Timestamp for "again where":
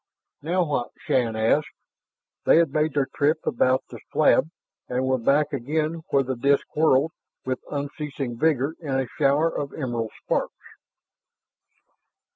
5.53-6.23